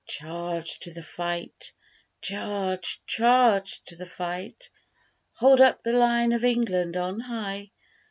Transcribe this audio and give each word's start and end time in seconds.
charge 0.07 0.79
to 0.79 0.91
the 0.93 1.03
fight: 1.03 1.71
Charge! 2.21 2.99
charge 3.05 3.83
to 3.83 3.95
the 3.97 4.05
fight! 4.07 4.67
Hold 5.35 5.61
up 5.61 5.83
the 5.83 5.93
Lion 5.93 6.31
of 6.33 6.43
England 6.43 6.97
on 6.97 7.19
high! 7.19 7.69